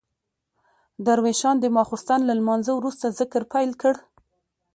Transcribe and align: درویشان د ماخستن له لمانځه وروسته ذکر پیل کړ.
درویشان 1.05 1.55
د 1.59 1.65
ماخستن 1.75 2.19
له 2.25 2.33
لمانځه 2.39 2.71
وروسته 2.75 3.15
ذکر 3.19 3.41
پیل 3.53 3.71
کړ. 3.81 3.95